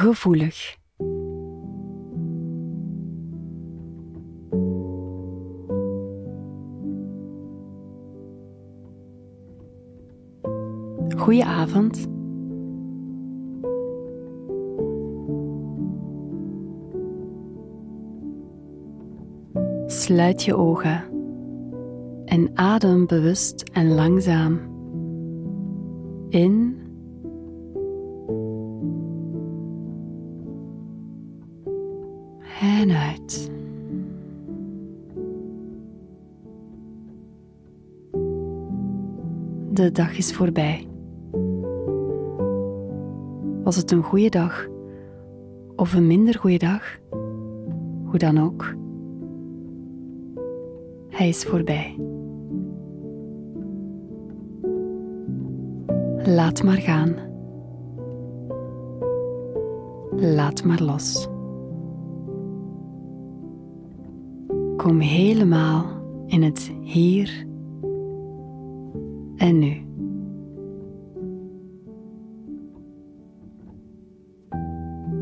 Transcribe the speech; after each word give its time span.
gevoelig. 0.00 0.78
Goedenavond. 11.16 12.08
Sluit 19.86 20.42
je 20.42 20.56
ogen 20.56 21.02
en 22.24 22.50
adem 22.54 23.06
bewust 23.06 23.62
en 23.72 23.94
langzaam 23.94 24.60
in 26.28 26.79
De 39.80 39.92
dag 39.92 40.16
is 40.16 40.32
voorbij. 40.32 40.86
Was 43.62 43.76
het 43.76 43.90
een 43.90 44.02
goede 44.02 44.28
dag 44.28 44.68
of 45.76 45.94
een 45.94 46.06
minder 46.06 46.38
goede 46.38 46.58
dag? 46.58 46.98
Hoe 48.04 48.18
dan 48.18 48.38
ook. 48.38 48.74
Hij 51.08 51.28
is 51.28 51.44
voorbij. 51.44 51.96
Laat 56.24 56.62
maar 56.62 56.78
gaan. 56.78 57.14
Laat 60.16 60.64
maar 60.64 60.82
los. 60.82 61.28
Kom 64.76 64.98
helemaal 64.98 65.84
in 66.26 66.42
het 66.42 66.72
hier 66.82 67.48
en 69.40 69.58
nu. 69.58 69.84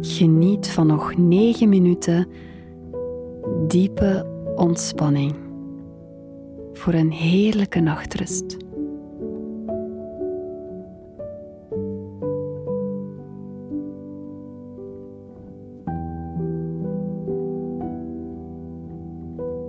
Geniet 0.01 0.69
van 0.71 0.87
nog 0.87 1.17
negen 1.17 1.69
minuten 1.69 2.27
diepe 3.67 4.27
ontspanning 4.57 5.35
voor 6.73 6.93
een 6.93 7.11
heerlijke 7.11 7.81
nachtrust. 7.81 8.57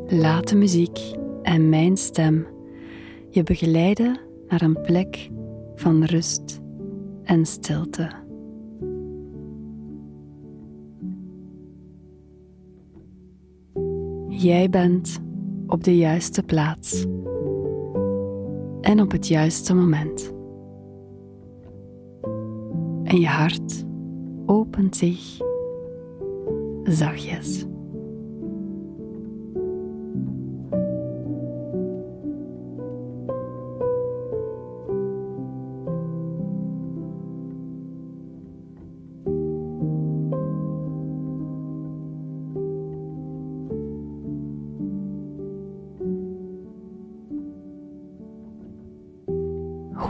Laat 0.07 0.47
de 0.47 0.55
muziek 0.55 0.99
en 1.41 1.69
mijn 1.69 1.97
stem 1.97 2.47
je 3.29 3.43
begeleiden 3.43 4.27
naar 4.49 4.61
een 4.61 4.81
plek 4.81 5.29
van 5.75 6.03
rust 6.03 6.61
en 7.23 7.45
stilte. 7.45 8.09
Jij 14.27 14.69
bent 14.69 15.19
op 15.67 15.83
de 15.83 15.97
juiste 15.97 16.43
plaats 16.43 17.05
en 18.81 19.01
op 19.01 19.11
het 19.11 19.27
juiste 19.27 19.73
moment. 19.73 20.33
En 23.03 23.19
je 23.19 23.27
hart 23.27 23.85
opent 24.45 24.95
zich 24.95 25.37
zachtjes. 26.83 27.65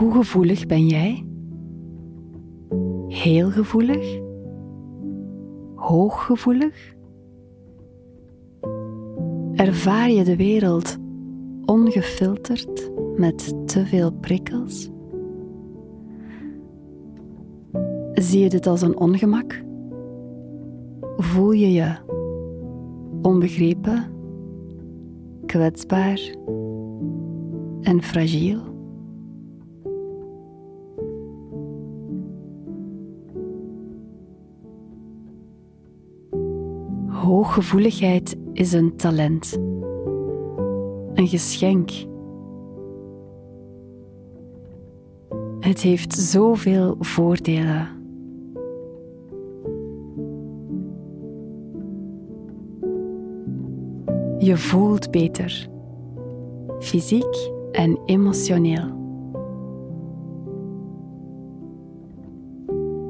Hoe 0.00 0.12
gevoelig 0.12 0.66
ben 0.66 0.86
jij? 0.86 1.26
Heel 3.08 3.50
gevoelig? 3.50 4.20
Hooggevoelig? 5.74 6.94
Ervaar 9.54 10.10
je 10.10 10.24
de 10.24 10.36
wereld 10.36 10.96
ongefilterd 11.64 12.90
met 13.16 13.68
te 13.68 13.86
veel 13.86 14.12
prikkels? 14.12 14.90
Zie 18.12 18.40
je 18.40 18.48
dit 18.48 18.66
als 18.66 18.82
een 18.82 18.98
ongemak? 18.98 19.62
Voel 21.16 21.50
je 21.50 21.72
je 21.72 21.96
onbegrepen, 23.22 24.04
kwetsbaar 25.46 26.34
en 27.80 28.02
fragiel? 28.02 28.69
Hooggevoeligheid 37.50 38.36
is 38.52 38.72
een 38.72 38.96
talent, 38.96 39.52
een 41.14 41.28
geschenk. 41.28 41.90
Het 45.58 45.80
heeft 45.80 46.14
zoveel 46.14 46.96
voordelen. 46.98 47.88
Je 54.38 54.56
voelt 54.56 55.10
beter, 55.10 55.68
fysiek 56.78 57.50
en 57.72 57.98
emotioneel. 58.04 58.98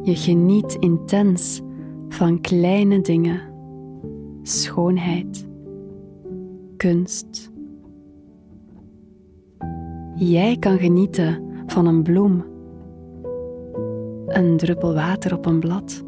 Je 0.02 0.16
geniet 0.16 0.74
intens 0.74 1.60
van 2.08 2.40
kleine 2.40 3.00
dingen 3.00 3.49
schoonheid, 4.42 5.48
kunst. 6.76 7.50
Jij 10.14 10.56
kan 10.58 10.78
genieten 10.78 11.42
van 11.66 11.86
een 11.86 12.02
bloem, 12.02 12.44
een 14.26 14.56
druppel 14.56 14.94
water 14.94 15.34
op 15.34 15.46
een 15.46 15.60
blad, 15.60 16.04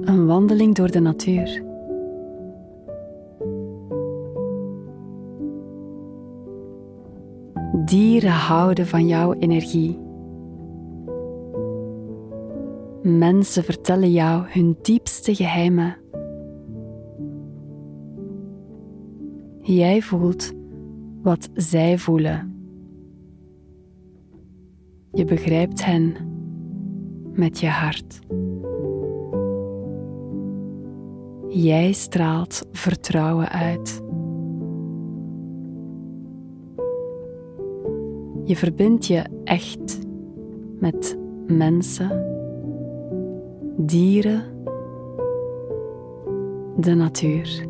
een 0.00 0.26
wandeling 0.26 0.74
door 0.74 0.90
de 0.90 1.00
natuur. 1.00 1.66
Dieren 7.84 8.30
houden 8.30 8.86
van 8.86 9.06
jouw 9.06 9.32
energie. 9.32 10.07
Mensen 13.08 13.64
vertellen 13.64 14.12
jou 14.12 14.44
hun 14.48 14.76
diepste 14.82 15.34
geheimen. 15.34 15.96
Jij 19.60 20.02
voelt 20.02 20.52
wat 21.22 21.48
zij 21.54 21.98
voelen. 21.98 22.54
Je 25.12 25.24
begrijpt 25.24 25.84
hen 25.84 26.14
met 27.32 27.60
je 27.60 27.68
hart. 27.68 28.18
Jij 31.48 31.92
straalt 31.92 32.66
vertrouwen 32.72 33.48
uit. 33.48 34.00
Je 38.44 38.56
verbindt 38.56 39.06
je 39.06 39.24
echt 39.44 39.98
met 40.78 41.18
mensen 41.46 42.27
dieren, 43.78 44.42
de 46.76 46.94
natuur. 46.94 47.66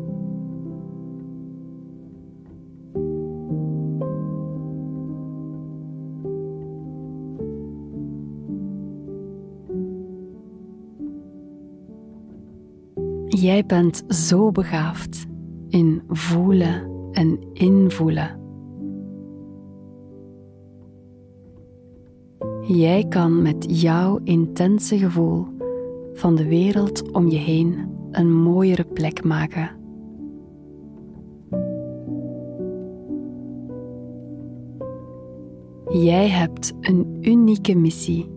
Jij 13.25 13.65
bent 13.65 14.03
zo 14.07 14.51
begaafd 14.51 15.25
in 15.67 16.01
voelen 16.07 16.91
en 17.11 17.39
invoelen. 17.53 18.37
Jij 22.61 23.05
kan 23.09 23.41
met 23.41 23.81
jouw 23.81 24.19
intense 24.23 24.97
gevoel 24.97 25.47
van 26.19 26.35
de 26.35 26.47
wereld 26.47 27.11
om 27.11 27.27
je 27.27 27.37
heen 27.37 27.89
een 28.11 28.33
mooiere 28.33 28.85
plek 28.85 29.23
maken. 29.23 29.77
Jij 35.89 36.29
hebt 36.29 36.73
een 36.81 37.17
unieke 37.21 37.75
missie. 37.75 38.29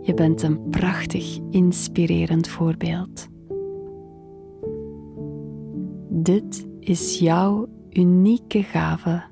Je 0.00 0.12
bent 0.14 0.42
een 0.42 0.68
prachtig, 0.70 1.38
inspirerend 1.50 2.48
voorbeeld. 2.48 3.28
Dit 6.08 6.66
is 6.80 7.18
jouw 7.18 7.66
unieke 7.90 8.62
gave. 8.62 9.22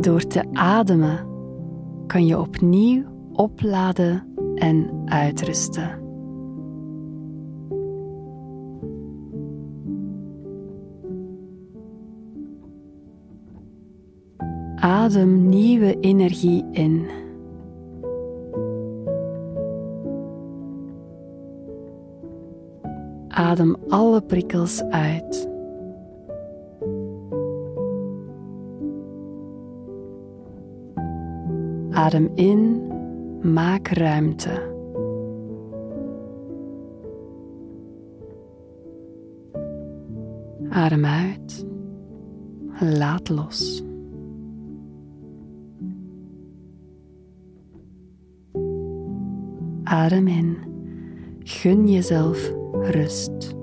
Door 0.00 0.26
te 0.26 0.44
ademen 0.52 1.26
kan 2.06 2.26
je 2.26 2.38
opnieuw 2.38 3.04
opladen 3.32 4.34
en 4.54 5.02
uitrusten. 5.04 5.98
Adem 14.74 15.48
nieuwe 15.48 16.00
energie 16.00 16.66
in. 16.70 17.06
Adem 23.28 23.76
alle 23.88 24.20
prikkels 24.20 24.82
uit. 24.82 25.48
Adem 32.00 32.30
in, 32.34 32.62
maak 33.42 33.88
ruimte. 33.88 34.56
Adem 40.70 41.04
uit, 41.04 41.66
laat 42.80 43.28
los. 43.28 43.82
Adem 49.84 50.28
in, 50.28 50.56
gun 51.44 51.88
jezelf 51.88 52.52
rust. 52.72 53.59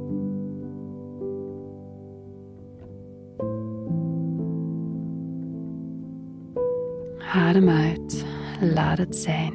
Adem 7.47 7.69
uit, 7.69 8.25
laat 8.61 8.97
het 8.97 9.15
zijn. 9.15 9.53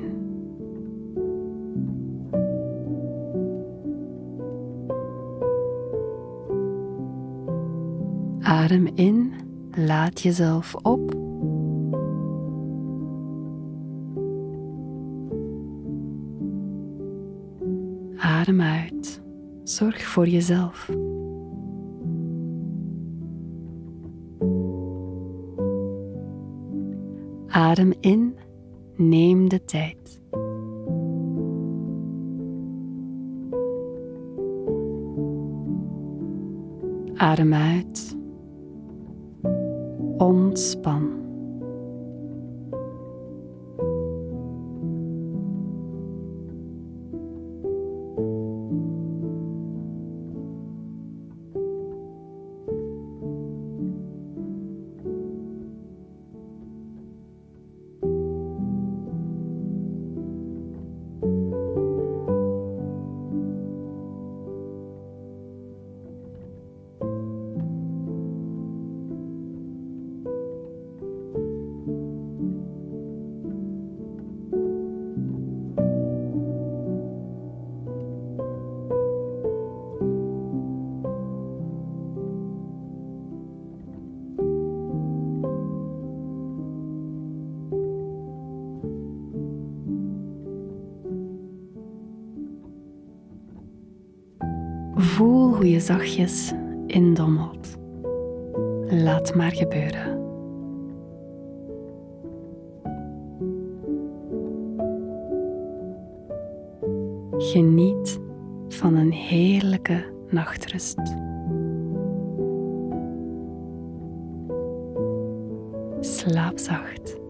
Adem 8.43 8.87
in, 8.95 9.33
laat 9.71 10.21
jezelf 10.21 10.75
op. 10.75 11.15
Adem 18.17 18.61
uit, 18.61 19.23
zorg 19.63 20.03
voor 20.03 20.29
jezelf. 20.29 20.91
Adem 27.53 27.93
in, 28.01 28.37
neem 28.97 29.49
de 29.49 29.65
tijd. 29.65 30.21
Adem 37.15 37.55
uit, 37.55 38.17
ontspan. 40.17 41.22
Hoe 95.63 95.71
je 95.71 95.81
zachtjes 95.81 96.53
indommelt. 96.87 97.77
Laat 98.87 99.35
maar 99.35 99.53
gebeuren. 99.53 100.21
Geniet 107.37 108.21
van 108.69 108.95
een 108.95 109.13
heerlijke 109.13 110.05
nachtrust. 110.31 111.01
Slaap 116.01 116.59
zacht. 116.59 117.22